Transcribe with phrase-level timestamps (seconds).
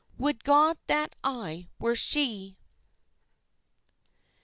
[0.17, 2.57] Would God that I were she!